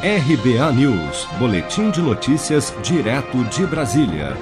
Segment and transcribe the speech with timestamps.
[0.00, 4.36] RBA News, Boletim de Notícias, direto de Brasília.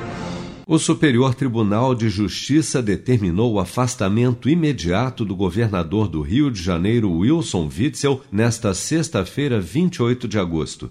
[0.67, 7.11] O Superior Tribunal de Justiça determinou o afastamento imediato do governador do Rio de Janeiro,
[7.11, 10.91] Wilson Witzel, nesta sexta-feira, 28 de agosto.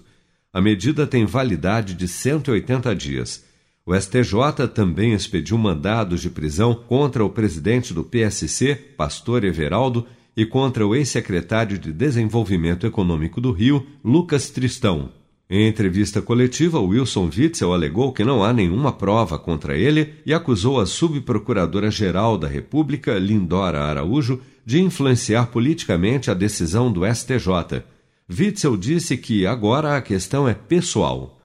[0.52, 3.44] A medida tem validade de 180 dias.
[3.86, 10.04] O STJ também expediu mandados de prisão contra o presidente do PSC, Pastor Everaldo,
[10.36, 15.10] e contra o ex-secretário de Desenvolvimento Econômico do Rio, Lucas Tristão.
[15.48, 20.80] Em entrevista coletiva, Wilson Witzel alegou que não há nenhuma prova contra ele e acusou
[20.80, 27.84] a subprocuradora-geral da República, Lindora Araújo, de influenciar politicamente a decisão do STJ.
[28.28, 31.38] Witzel disse que agora a questão é pessoal.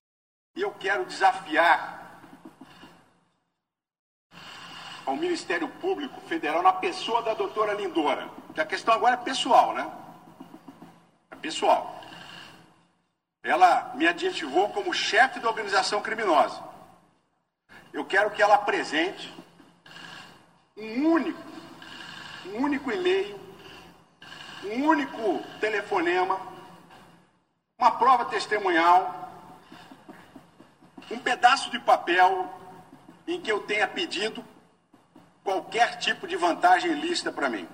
[0.58, 2.20] Eu quero desafiar
[5.06, 8.41] ao Ministério Público Federal na pessoa da doutora Lindora.
[8.54, 9.90] Que a questão agora é pessoal, né?
[11.32, 12.02] É pessoal.
[13.44, 16.62] Ela me adjetivou como chefe da organização criminosa.
[17.94, 19.34] Eu quero que ela apresente
[20.78, 21.42] um único,
[22.46, 23.40] um único e-mail,
[24.64, 26.40] um único telefonema,
[27.78, 29.30] uma prova testemunhal,
[31.10, 32.50] um pedaço de papel
[33.28, 34.44] em que eu tenha pedido
[35.44, 37.68] qualquer tipo de vantagem ilícita para mim.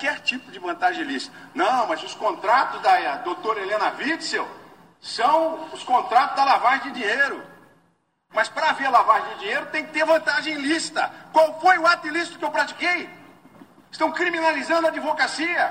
[0.00, 1.36] Qualquer tipo de vantagem ilícita.
[1.54, 4.48] Não, mas os contratos da eh, doutora Helena Witzel
[4.98, 7.42] são os contratos da lavagem de dinheiro.
[8.34, 11.10] Mas para haver lavagem de dinheiro tem que ter vantagem ilícita.
[11.34, 13.10] Qual foi o ato ilícito que eu pratiquei?
[13.92, 15.70] Estão criminalizando a advocacia.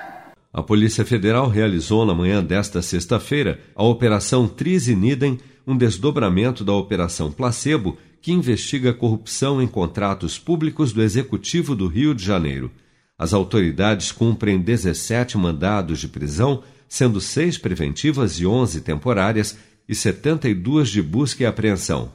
[0.54, 7.32] A Polícia Federal realizou na manhã desta sexta-feira a Operação Trisinidem, um desdobramento da Operação
[7.32, 12.72] Placebo, que investiga corrupção em contratos públicos do Executivo do Rio de Janeiro.
[13.20, 19.58] As autoridades cumprem 17 mandados de prisão, sendo seis preventivas e 11 temporárias,
[19.90, 22.14] e 72 de busca e apreensão.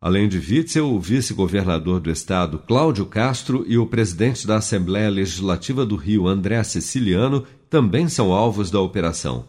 [0.00, 5.84] Além de Witzel, o vice-governador do estado, Cláudio Castro, e o presidente da Assembleia Legislativa
[5.84, 9.46] do Rio, André Siciliano, também são alvos da operação.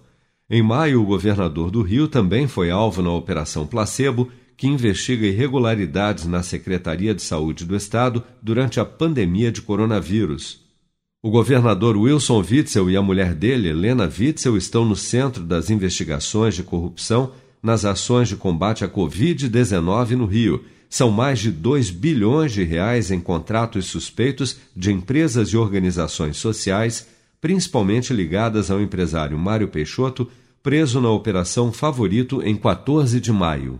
[0.49, 6.25] Em maio, o governador do Rio também foi alvo na Operação Placebo que investiga irregularidades
[6.25, 10.66] na Secretaria de Saúde do Estado durante a pandemia de coronavírus.
[11.19, 16.53] O governador Wilson Witzel e a mulher dele, Helena Witzel, estão no centro das investigações
[16.53, 20.63] de corrupção nas ações de combate à Covid-19 no Rio.
[20.87, 27.07] São mais de 2 bilhões de reais em contratos suspeitos de empresas e organizações sociais,
[27.41, 30.29] principalmente ligadas ao empresário Mário Peixoto,
[30.61, 33.79] preso na Operação Favorito em 14 de maio.